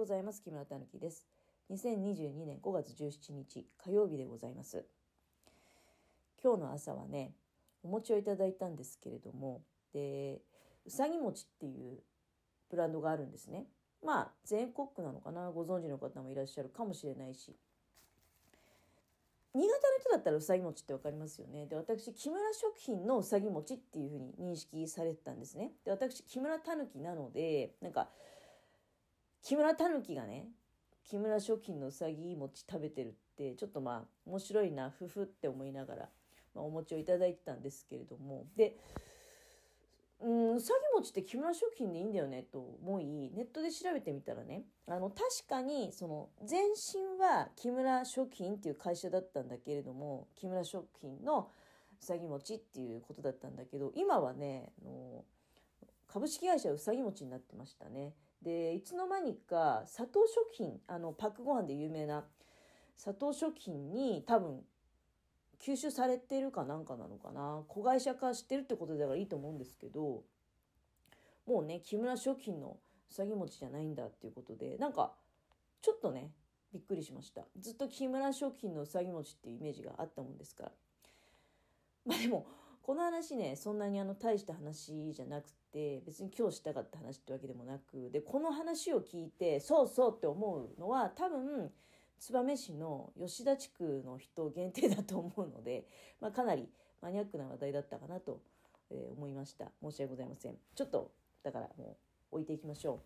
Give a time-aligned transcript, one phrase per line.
[0.00, 0.40] ございます。
[0.42, 1.26] 木村たぬきです。
[1.70, 4.86] 2022年5月17日火曜日でございます。
[6.42, 7.34] 今日の朝はね、
[7.82, 9.60] お餅をいただいたんですけれども、
[9.92, 10.40] で、
[10.86, 11.98] うさぎ餅っていう
[12.70, 13.66] ブランドがあるんですね。
[14.02, 17.54] まあ、全国区なのかな、ご存知の方もいらっしゃるかもしれないし。
[19.52, 21.66] 新潟の人だったらうさぎ餅って分かりますよね。
[21.66, 25.72] で、私、木村食品のうさぎ餅っていうふうに認識されてたんですね。
[25.84, 28.08] で、私、木村たぬきなので、なんか、
[29.42, 30.48] 木村たぬきがね、
[31.04, 36.08] 木村食品のうさぎ餅食べてるって、ちょっとまあ、面白いな、ふふって思いながら、
[36.54, 38.76] まあ、お餅をいただいてたんですけれども、で、
[40.20, 51.50] うん、うさぎ餅って木村食品でいいんだよねと思い、ネットで調べてみたらね、あの、確かに、その、前身は木村食品っていう会社だったんだけれども、木村食品の
[52.00, 55.24] うさぎ餅っていうことだったんだけど、今はね、あの
[56.06, 58.12] 株式会社うさぎ餅になってましたね。
[58.42, 62.24] で、いつの間にか佐藤食品、あの、パックご飯で有名な
[63.02, 64.60] 佐藤食品に多分
[65.58, 67.62] 吸収されてるかなんかなのかな。
[67.68, 70.22] 子会社化してるってことだからいいと思うんですけど
[71.46, 72.78] もうね木村食品の
[73.10, 75.12] うさぎ餅じゃないんだっていうことでなんか
[75.82, 76.30] ちょっとね
[76.72, 77.42] びっくりしました。
[77.58, 80.72] ずっと木村食品のうさぎ餅っていうイメージがあったもんですから。
[82.06, 82.46] まあでも
[82.82, 91.70] この話ねそんなにあの大した話じゃなくて別に今日したかった話ってわけでもなくでこの話を聞いてそうそうって思うのは多分
[92.20, 95.86] 燕市の吉田地区の人限定だと思うので、
[96.20, 96.68] まあ、かなり
[97.00, 98.42] マニアックな話題だったかなと
[98.90, 99.72] 思いました。
[99.82, 100.58] 申し訳ございません。
[100.74, 101.96] ちょっと、だからも
[102.30, 103.00] う置いていきましょう。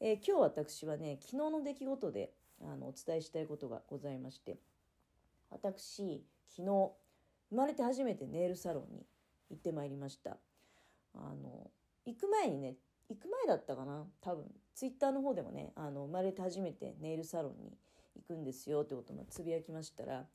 [0.00, 4.58] えー、今日私はね、昨日の出来事であのお伝えしたいことがございまして、
[5.50, 6.92] 私、昨日、
[7.50, 9.06] 生まれて初めてネイルサロンに
[9.50, 10.38] 行ってまいりました。
[11.16, 11.70] あの、
[12.04, 12.76] 行く前にね、
[13.08, 17.76] 行く前だったかな多分、ツイッターの方でもね、あの、生まれて初めてネイルサロンに
[18.16, 20.26] 行くんですよってことをつぶやきましたら、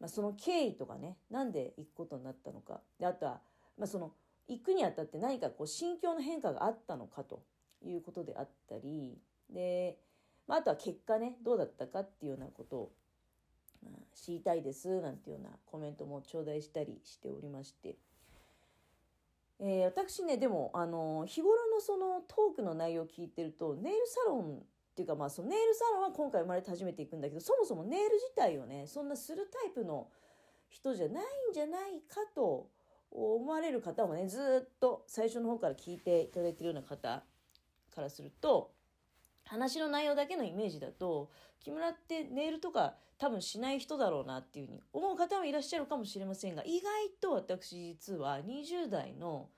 [0.00, 3.40] まあ、その経緯とかねなんで行くことになったのかであとは、
[3.78, 4.12] まあ、その
[4.48, 7.42] 行くにあたって何かこう心境の変化があったのかと
[7.84, 9.18] いうことであったり
[9.50, 9.98] で、
[10.48, 12.92] まあ、あとは結果ねどうだったかっていうようなことを、
[13.84, 17.96] まあ、知りたいですなんていうようなコメントも頂戴したりしておりまして。
[19.62, 30.08] えー、私ねでもあの日頃のそのトークの内容を聞いてるとネイルサロンっていうかまあそのネイルサロンは今回生まれて初めて行くんだけどそもそもネイル自体をねそんなするタイプの
[30.70, 32.68] 人じゃないんじゃないかと
[33.10, 37.22] 思われる方もねずっと最初の方から聞いていただいてるような方
[37.94, 38.70] からすると
[39.50, 41.28] 話の内容だけのイメージだと
[41.58, 49.48] 木村ってネイルとか多分しない人だろうなっていうふうに思う方もいらっしゃるかもしれませんが意外と私実は20代の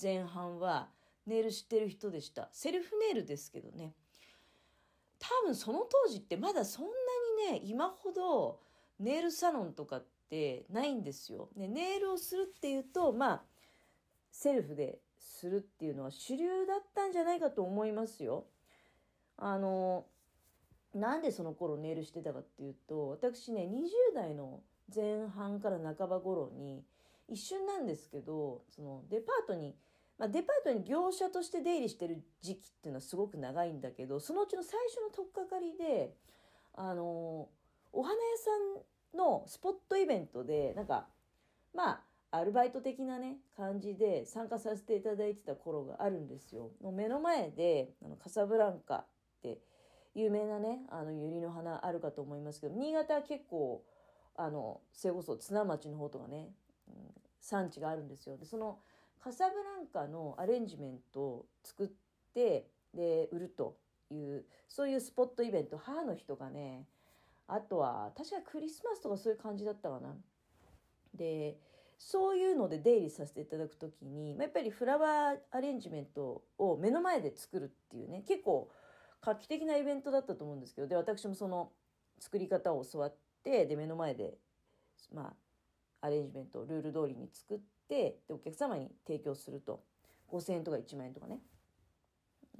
[0.00, 0.88] 前半は
[1.28, 3.92] ネイルしてる人でしたセルフネイルですけどね
[5.20, 6.90] 多分その当時ってまだそんな
[7.50, 8.58] にね今ほど
[8.98, 11.50] ネイルサロンとかってないんですよ。
[11.56, 13.42] でネイルをするっていうとまあ
[14.32, 18.44] セルフでするっていうのは主流だったんじゃないかと思いますよ。
[19.38, 20.06] あの
[20.94, 24.60] なんでその頃ネイルしてたかっていうと私ね20代の
[24.94, 26.84] 前半から半ば頃に
[27.28, 29.74] 一瞬なんですけどそのデパートに
[30.18, 36.14] まあ、デパートに業者として出入りしてる時期っていうのはすごく長いんだけどそのうちの最初の取っかかりで
[36.74, 37.48] あの
[37.92, 41.06] お花屋さんのスポットイベントでなんか
[41.74, 46.70] まあアルバイト的なね感じで参加させていただいてた頃があるんですよ。
[46.82, 49.04] もう目の前であのカサブランカ
[49.36, 49.58] って
[50.14, 53.82] 有名なねあの百合の花あるかと思いますけど新潟は結構
[54.36, 56.48] あのそれこそ津南町の方とかね、
[56.88, 56.94] うん、
[57.40, 58.36] 産地があるんですよ。
[58.36, 58.78] でその
[59.22, 61.88] カサブランカのアレンジメントを作っ
[62.34, 63.76] てで売ると
[64.10, 66.86] いうそういうスポットイベント母の日とかね
[67.48, 70.14] あとは確かクリスマスとかそういう感じだったかな。
[71.14, 71.58] で
[71.98, 78.70] そういうので出入りさせていただく時にまやっぱりフラワーアレンジメントを目の前で作るっていうね結構
[79.26, 81.72] 画期的なイベントだったと思うんですけどで私もその
[82.20, 84.38] 作り方を教わってで目の前で
[85.12, 85.34] ま
[86.00, 89.84] あアレンジメントをルール通りに作ってでお客様に提供すると。
[90.28, 91.38] 5,000円とか1万円とかね。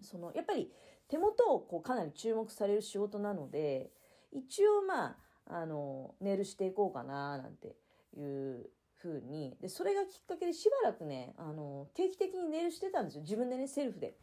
[0.01, 0.71] そのやっぱり
[1.09, 3.91] 手元をこうかなり注目される仕事なので
[4.31, 7.77] 一応まああのネイルしていこうかななんて
[8.17, 9.57] いうふうに。
[9.61, 13.23] でそれがきっかけでしばらくねあの定期的にネイルしてたんですよ。
[13.23, 14.17] 自分でねセルフで。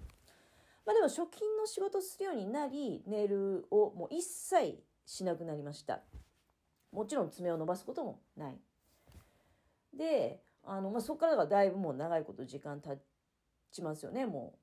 [0.85, 6.01] まあでも食品の仕事するようになりネイルをもう一切しなくなりました。
[6.91, 8.59] もちろん爪を伸ばすこともない。
[9.95, 12.97] であの、まあ、そこからがだいぶもう長いこと時間経
[13.71, 14.57] ちますよねも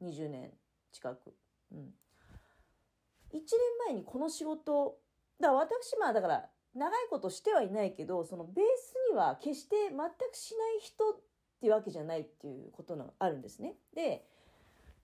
[0.00, 0.50] う20年
[0.92, 1.34] 近く。
[1.72, 1.84] うん、1
[3.32, 3.42] 年
[3.86, 4.98] 前にこの仕事、
[5.40, 11.14] だ私、まあだから長いことしてはいないけど、そのベースには決して全くしない人っ
[11.60, 13.74] ていうわけじゃないっていうことがあるんですね。
[13.94, 14.26] で、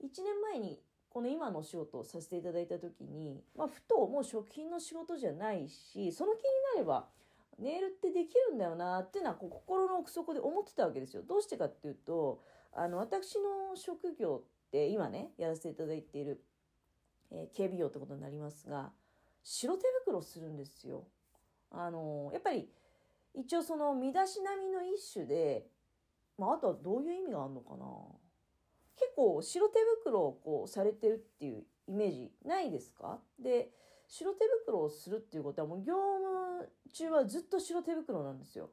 [0.05, 0.81] 1年前に
[1.11, 6.43] この今のお仕事をさせていただいた時に、まあ、ふともう食品の仕事じゃないし、その気に
[6.75, 7.06] なれば、
[7.59, 11.23] ネイルってできるんだよなっていうのはこう心の奥底で思ってたわけですよ。
[11.23, 12.41] どうしてかっていうと、
[12.73, 16.45] あの、私の職業って今ね、やらせていただいている、
[17.33, 18.93] えー、警備業ってことになりますが、
[19.43, 21.05] 白手袋するんですよ。
[21.71, 22.69] あのー、やっぱり、
[23.35, 25.67] 一応その身だしなみの一種で、
[26.39, 27.87] まあ、あとはどういう意味があるのかな。
[28.99, 33.19] 結構白手袋をこうされてるっていうイメージないですか？
[33.39, 33.71] で、
[34.09, 38.71] 白手袋をするっていうことはもう業務中はずっと白手袋なんですよ。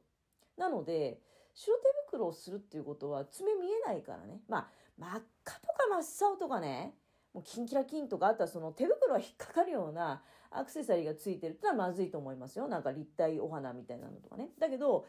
[0.56, 1.20] なので、
[1.54, 4.40] 白手袋をするっていうことは爪見えないからね。
[4.48, 4.68] まあ、
[4.98, 5.10] 真っ
[5.44, 6.94] 赤とか真っ青とかね、
[7.32, 12.66] もうキンキラキンとか、あとはその手袋が引っかかるようなアクセサリーがついてるってのはまずいと思いますよ。
[12.66, 14.50] なんか立体お花みたいなのとかね。
[14.58, 15.06] だけど、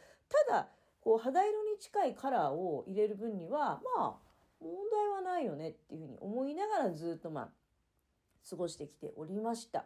[0.48, 0.68] ただ、
[1.00, 4.27] こう肌色に近いカラーを入れる分には、まあ、
[4.62, 7.50] 問題はないよねっていうふうに思いながらずっとまあ、
[8.50, 9.86] 過ごしてきておりました。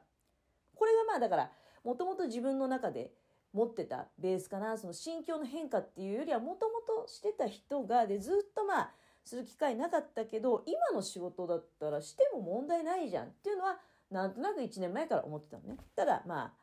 [0.75, 1.51] これがまあだから、
[1.83, 3.11] もともと自分の中で
[3.53, 8.91] 持ってたベースかな、その心境の変化っていうよりはもともとしてた人が、で、ずっとまあ、
[9.23, 13.79] する機会なかったけど、今の仕事だったらしても問題ないじゃんっていうのは、
[14.09, 15.77] なんとなく1年前から思ってたのね。
[15.95, 16.53] ただまあ、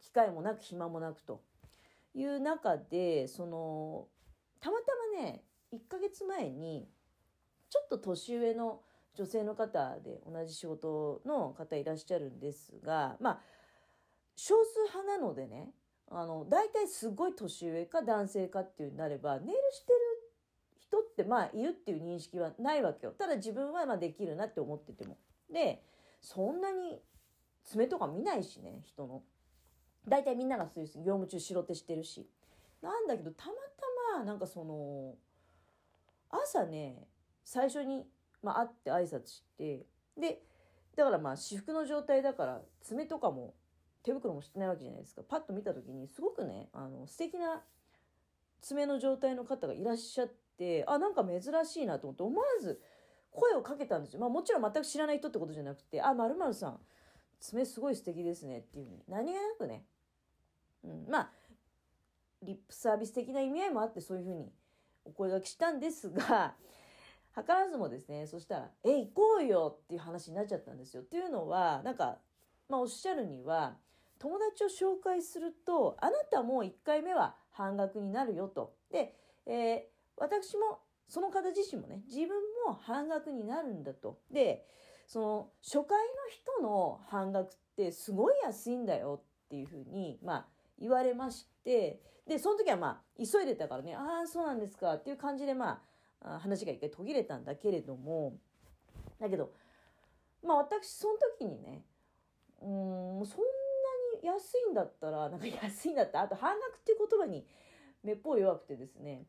[0.00, 1.42] 機会もなく暇もなくと
[2.14, 4.08] いう中で、その、
[4.60, 4.86] たまた
[5.16, 6.88] まね、1ヶ月前に、
[7.68, 8.80] ちょっと年上の
[9.14, 13.40] 女性の方で同じ仕事の方いらっしゃるんですが、まあ、
[14.36, 15.70] 少数派なのでね、
[16.10, 19.98] あの、大体すごい年上か男性かっていうなれば、ネイルしてる
[20.78, 23.12] 人ってまあいるっていう認識はないわけよ。
[23.12, 25.16] ただ自分はまあできるなって思ってても。
[25.52, 25.82] で、
[26.20, 27.00] そんなに
[27.64, 29.22] 爪とか見ないしね、人の。
[30.06, 32.28] 大体みんながそういう業務中白手してるし。
[32.82, 33.52] なんだけど、たま
[34.12, 35.14] たまなんかその、
[36.30, 37.08] 朝ね、
[37.46, 38.04] 最初に、
[38.42, 39.86] まあ、会って挨拶して、
[40.18, 40.42] で、
[40.96, 43.54] だからまあ私服の状態だから爪とかも
[44.02, 45.22] 手袋もしてないわけじゃないですか。
[45.22, 47.62] パッと見た時にすごくね、あの素敵な
[48.60, 50.28] 爪の状態の方がいらっしゃっ
[50.58, 52.80] て、あ、なんか珍しいなと思って思わず
[53.30, 54.20] 声をかけたんですよ。
[54.20, 56.80] まあもちろん全く知らない人ってことじゃなくて、あ、まるさん、
[57.38, 59.84] 爪すごい素敵ですねっていうふうに、何気なくね、
[60.82, 61.30] うん、まあ、
[62.42, 64.52] リップサービス的な意味合いもあってそういうふうに
[65.04, 66.56] お声がけしたんですが、
[67.36, 71.02] 図らずもですね、そしたら、え、行こうよっていう話になっちゃったんですよ。
[71.02, 72.18] っていうのは、なんか、
[72.68, 73.76] まあ、おっしゃるには、
[74.18, 78.74] 友達を紹介すると、あなたも1回目は半額になるよと。
[78.90, 79.80] で、えー、
[80.16, 82.28] 私も、その方自身もね、自分
[82.66, 84.18] も半額になるんだと。
[84.30, 84.66] で、
[85.06, 90.46] その、初回の人の半額ってすごい安いんだよっていうふうに、まあ、
[90.78, 95.80] 言われまして、で、その時はまあ、急いでたからね、ああ、そうなんですかっていう感じで、まあ、
[96.40, 98.36] 話が一回途切れたんだけれども、
[99.20, 99.52] だけど、
[100.44, 101.84] まあ私その時にね、
[102.62, 102.68] うん、
[103.26, 107.46] そんなに安いんだったら、なんか安いんだった、あと半額っていう言葉に
[108.02, 109.26] めっぽう弱くてですね、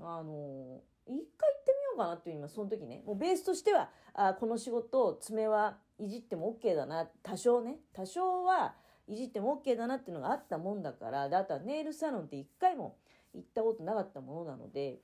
[0.00, 8.74] あの、一回行ってみようかなっていう今その時ね、もうベースとしては、あこの仕事、爪はいじっても OK だな、多少ね、多少は
[9.06, 12.96] いじっても OK だなっていうのがあったもんだから、で、あとはネイルサロンって一回も
[13.34, 15.00] 行ったことなかったものなので、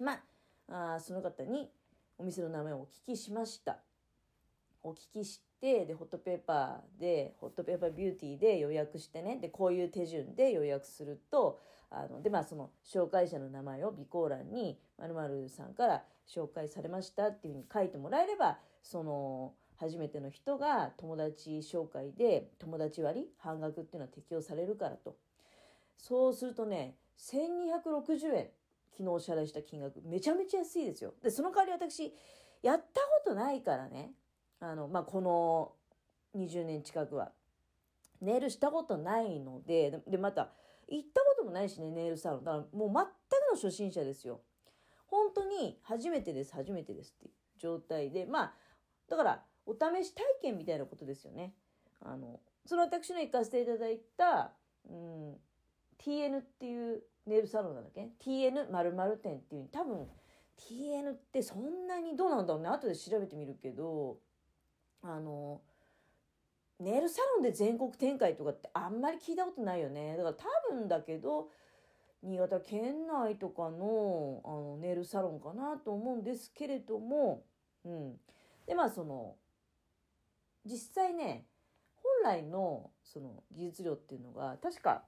[0.00, 0.22] まあ、
[0.68, 1.70] あその方に
[2.18, 3.78] お店の名前をお聞きしました。
[4.82, 11.58] お聞きして、で、ホットペーパーで、ホットペーパービューティーで予約してね、で、こういう手順で予約すると、
[11.90, 25.16] あの、で、まあ、その紹介者の名前を備考欄に、まるさんから紹介されましたっていうふうに書いてもらえれば、その、初めての人が友達紹介で友達割半額っていうのは適用されるからと。
[25.96, 28.48] そうするとね、1260円
[28.98, 31.14] 昨日お支払いした金額、めちゃめちゃ安いですよ。
[31.22, 32.12] で、その代わり私、
[32.62, 34.12] やったことないからね。
[34.58, 35.72] あの、まあ、この
[36.36, 37.30] 20年近くは。
[38.20, 40.50] ネイルしたことないので、で、また、
[40.88, 42.44] 行ったこともないしね、ネイルサロン。
[42.44, 44.40] だからもう全くの初心者ですよ。
[45.06, 48.54] 本当に初めてです、初めてですっていう状態で、まあ、
[49.08, 51.54] だから、お試し体験みたいなことですよね。
[52.00, 54.54] あの、その私の行かせていただいた、
[54.90, 55.36] うん、
[56.04, 60.08] TN っていうネイルサロンなんだっけ ?TN 〇〇店っていう、多分
[60.58, 62.68] TN ってそんなにどうなんだろうね。
[62.68, 64.18] 後で調べてみるけど、
[65.02, 65.60] あの、
[66.80, 70.16] ネイルサロンで全国展開とかってあんまり聞いたことないよね。
[70.16, 71.50] だから多分だけど、
[72.22, 77.44] 新潟県内とかのあのネイルサロンかなと思うんですけれども、
[77.84, 78.16] うん。
[78.66, 79.36] で、まあその、
[80.64, 81.46] 実際ね
[81.96, 85.04] 本、来のその技術量っていうのが確か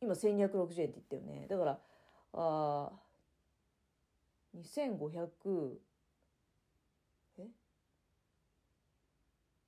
[0.00, 1.46] 今1260円って言ったよね。
[1.48, 1.78] だから
[2.34, 2.90] あ
[4.56, 5.78] 2500
[7.38, 7.46] え？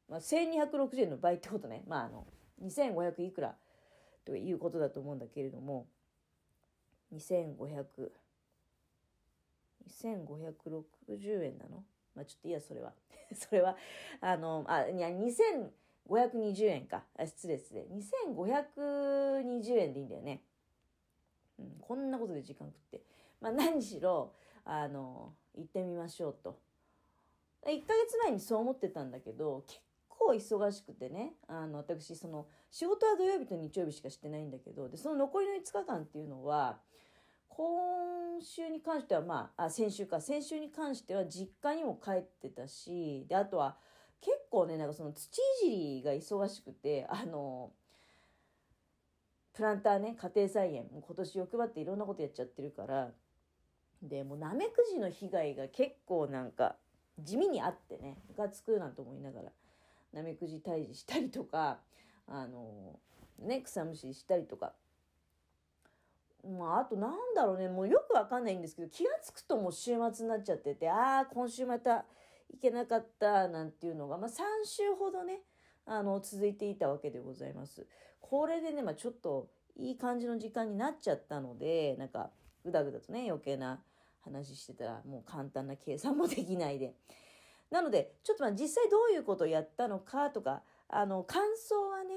[0.08, 1.84] まあ1260円の倍ってことね。
[1.86, 2.26] まああの
[2.62, 3.54] 2500いくら
[4.24, 5.86] ということだと思うんだけれども
[7.14, 8.10] 2500
[9.88, 11.84] 2560円なの？
[12.14, 12.92] まあちょっといやそれは。
[13.34, 13.76] それは
[14.20, 15.70] あのあいや2000
[16.08, 17.04] 520円か。
[17.18, 17.86] あ失礼失礼。
[17.86, 20.42] 2520円でいいんだよね、
[21.58, 23.02] うん、こんなことで時間食って。
[23.40, 24.32] まあ何しろ
[24.64, 26.58] あの行ってみましょうと。
[27.66, 31.34] 1ヶ月前にそう思ってたんだけど結構忙しくてね。
[31.46, 36.80] あの私その仕事は土曜日と日曜日しかしてないんだけどでその残りの5日間っていうのは
[37.48, 40.20] 今週に関してはまああ先週か。
[40.20, 43.76] 先週に関しては実家にも帰ってたしであとは
[44.20, 47.70] 結構ねなんかその土いじりが忙しくてあの
[49.54, 53.10] プランターね家庭菜園今年欲張っていろんなことやっちゃってるから
[54.02, 56.76] でもうナメクジの被害が結構なんか
[57.18, 59.48] 地味にあってねムカつくなんて思いながら
[60.12, 61.78] ナメクジ退治したりとか
[62.28, 62.98] あの
[63.40, 64.72] ね草むしりしたりとか。
[66.48, 72.04] まあ、あとなんだろうねもうよくわかんないんですけど気が付くともう週末になっちゃっててああ今週また
[72.50, 74.32] 行けなかったなんていうのが、まあ、3
[74.64, 75.40] 週ほどね
[75.86, 77.86] あの続いていたわけでございます。
[78.20, 82.30] これでね、まあ、ちょっといい感じの時間になっちゃったのでなんか
[82.64, 83.80] ぐだぐだとね余計な
[84.20, 86.94] 話してたらもう簡単な計算もできないで。
[87.70, 92.14] なのでちょっとまあ実際どういうことをやったのかとかあの感想はね、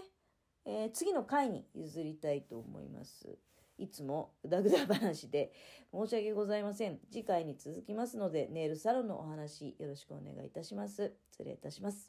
[0.66, 3.38] えー、次の回に譲りたいと思います。
[3.82, 5.52] いつもぐだぐだ話で
[5.92, 7.00] 申し訳ございません。
[7.12, 11.14] 次回に続きますので、ネイルサロンのお話よろしくお願いいたします。
[11.32, 12.00] 失礼いたします。